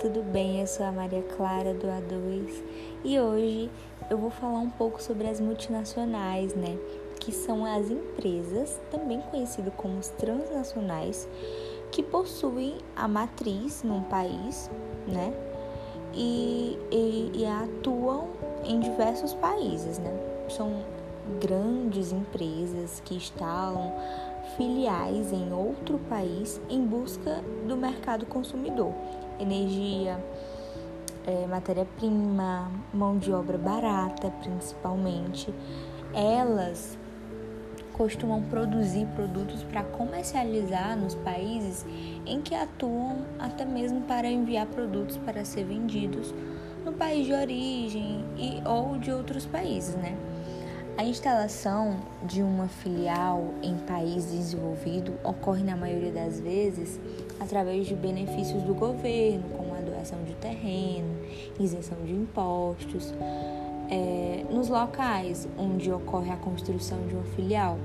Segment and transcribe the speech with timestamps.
[0.00, 0.62] tudo bem?
[0.62, 2.62] Eu sou a Maria Clara do A2
[3.04, 3.70] e hoje
[4.08, 6.78] eu vou falar um pouco sobre as multinacionais, né?
[7.20, 11.28] Que são as empresas, também conhecidas como os transnacionais,
[11.92, 14.70] que possuem a matriz num país,
[15.06, 15.34] né?
[16.14, 18.28] E, e, e atuam
[18.64, 20.18] em diversos países, né?
[20.48, 20.82] São
[21.38, 23.92] grandes empresas que instalam
[24.56, 28.92] filiais em outro país em busca do mercado consumidor,
[29.40, 30.22] energia,
[31.26, 35.52] é, matéria-prima, mão de obra barata, principalmente.
[36.12, 36.98] Elas
[37.92, 41.84] costumam produzir produtos para comercializar nos países
[42.24, 46.34] em que atuam, até mesmo para enviar produtos para ser vendidos
[46.84, 50.16] no país de origem e ou de outros países, né?
[50.96, 57.00] A instalação de uma filial em país desenvolvido ocorre na maioria das vezes
[57.40, 61.08] através de benefícios do governo, como a doação de terreno,
[61.58, 63.14] isenção de impostos.
[63.90, 67.78] É, nos locais onde ocorre a construção de uma filial,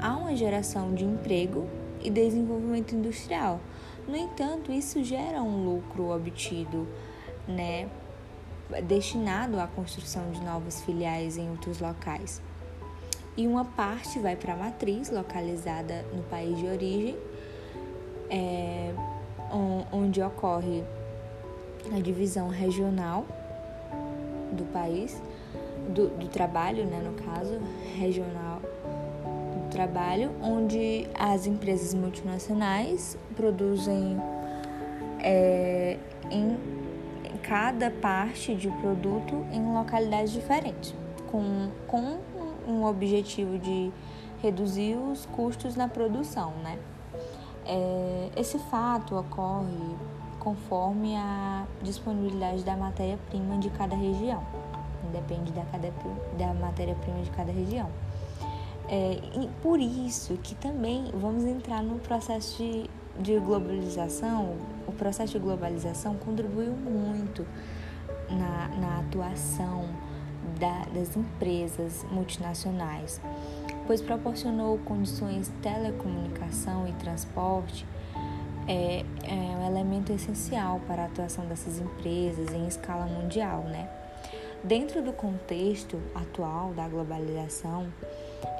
[0.00, 1.66] há uma geração de emprego
[2.02, 3.60] e desenvolvimento industrial.
[4.06, 6.86] No entanto, isso gera um lucro obtido
[7.46, 7.88] né,
[8.80, 12.40] destinado à construção de novas filiais em outros locais.
[13.36, 17.16] E uma parte vai para a matriz, localizada no país de origem,
[18.28, 18.92] é,
[19.90, 20.84] onde ocorre
[21.94, 23.26] a divisão regional
[24.52, 25.20] do país,
[25.88, 27.58] do, do trabalho, né, no caso,
[27.98, 34.18] regional do trabalho, onde as empresas multinacionais produzem
[35.20, 35.96] é,
[36.30, 36.81] em
[37.52, 40.94] cada parte de produto em localidades diferentes,
[41.30, 42.18] com, com
[42.66, 43.92] um objetivo de
[44.40, 46.78] reduzir os custos na produção, né?
[47.66, 49.94] É, esse fato ocorre
[50.38, 54.42] conforme a disponibilidade da matéria-prima de cada região,
[55.12, 55.62] depende da,
[56.38, 57.90] da matéria-prima de cada região.
[58.88, 64.56] É, e por isso que também vamos entrar no processo de de globalização,
[64.86, 67.46] o processo de globalização contribuiu muito
[68.30, 69.88] na, na atuação
[70.58, 73.20] da, das empresas multinacionais,
[73.86, 77.86] pois proporcionou condições de telecomunicação e transporte
[78.68, 83.88] é, é um elemento essencial para a atuação dessas empresas em escala mundial, né?
[84.62, 87.92] Dentro do contexto atual da globalização,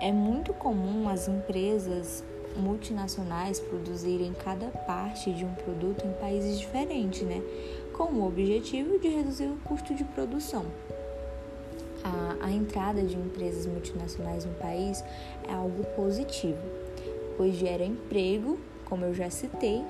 [0.00, 2.24] é muito comum as empresas
[2.56, 7.42] multinacionais produzirem cada parte de um produto em países diferentes, né?
[7.92, 10.64] Com o objetivo de reduzir o custo de produção.
[12.02, 15.04] A, a entrada de empresas multinacionais no país
[15.48, 16.58] é algo positivo,
[17.36, 19.84] pois gera emprego, como eu já citei,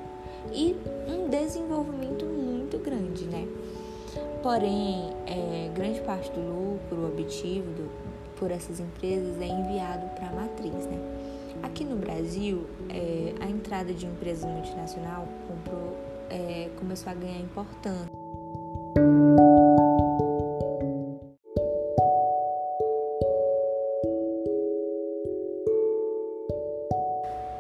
[0.53, 0.77] e
[1.09, 3.47] um desenvolvimento muito grande, né?
[4.43, 7.91] Porém, é, grande parte do lucro obtido do,
[8.37, 11.20] por essas empresas é enviado para a matriz, né?
[11.63, 15.97] Aqui no Brasil, é, a entrada de empresas multinacionais comprou,
[16.31, 18.11] é, começou a ganhar importância.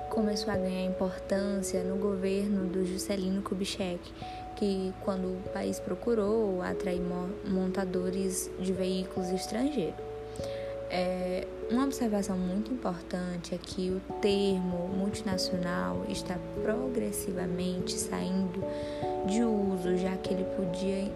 [0.08, 4.00] Começou a ganhar importância no governo do Juscelino Kubitschek,
[4.56, 7.00] que quando o país procurou atrair
[7.48, 10.09] montadores de veículos estrangeiros.
[10.90, 18.60] É, uma observação muito importante é que o termo multinacional está progressivamente saindo
[19.24, 21.12] de uso, já que ele podia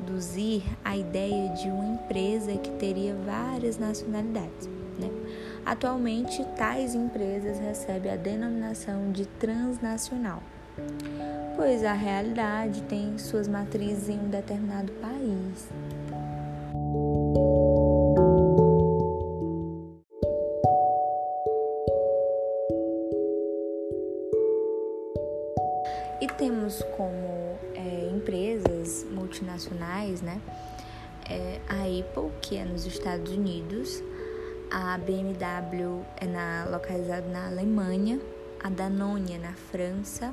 [0.00, 4.68] induzir a ideia de uma empresa que teria várias nacionalidades.
[4.98, 5.08] Né?
[5.64, 10.42] Atualmente, tais empresas recebem a denominação de transnacional,
[11.54, 15.68] pois a realidade tem suas matrizes em um determinado país.
[26.38, 30.40] Temos como é, empresas multinacionais, né?
[31.28, 34.02] É, a Apple, que é nos Estados Unidos,
[34.70, 38.20] a BMW é na, localizada na Alemanha,
[38.62, 40.32] a Danone é na França,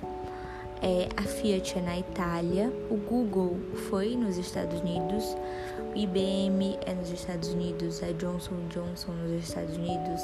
[0.81, 3.57] é, a Fiat é na Itália, o Google
[3.89, 5.35] foi nos Estados Unidos,
[5.95, 10.21] o IBM é nos Estados Unidos, a Johnson Johnson nos Estados Unidos,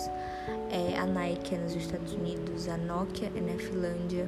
[0.69, 4.27] é, a Nike é nos Estados Unidos, a Nokia é na Finlândia,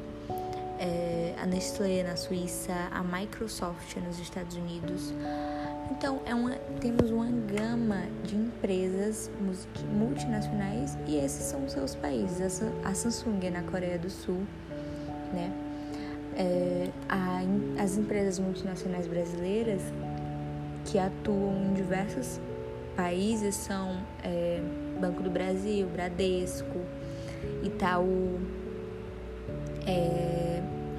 [0.81, 5.13] é, a Nestlé na Suíça, a Microsoft nos Estados Unidos.
[5.92, 9.30] Então, é uma, temos uma gama de empresas
[9.94, 12.63] multinacionais e esses são os seus países.
[12.83, 14.42] A Samsung é na Coreia do Sul,
[15.31, 15.51] né?
[16.36, 17.42] É, a,
[17.84, 19.81] as empresas multinacionais brasileiras
[20.86, 22.39] que atuam em diversos
[22.95, 24.62] países são é,
[25.00, 26.80] Banco do Brasil, Bradesco,
[27.62, 28.39] Itaú,
[29.86, 30.50] é,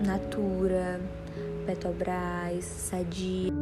[0.02, 1.00] Natura,
[1.64, 3.52] Petrobras, Sadia.